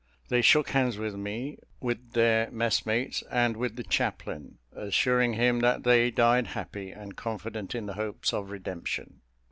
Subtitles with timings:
[0.29, 5.83] They shook hands with me, with their messmates, and with the chaplain, assuring him that
[5.83, 9.21] they died happy, and confident in the hopes of redemption.